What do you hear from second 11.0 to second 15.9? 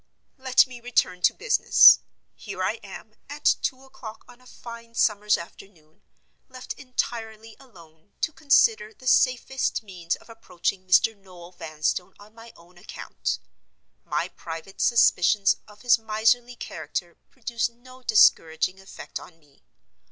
Noel Vanstone on my own account. My private suspicions of